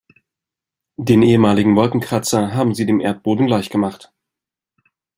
Den 0.97 1.21
ehemaligen 1.21 1.75
Wolkenkratzer 1.75 2.55
haben 2.55 2.73
sie 2.73 2.87
dem 2.87 2.99
Erdboden 3.01 3.45
gleichgemacht. 3.45 4.11